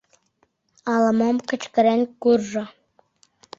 [0.93, 2.63] Ала-мом кычкырен куржо.